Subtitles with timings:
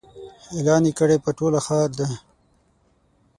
[0.55, 2.09] اعلان یې کړی پر ټوله ښار دی